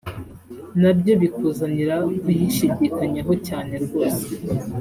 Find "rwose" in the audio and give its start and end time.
3.85-4.27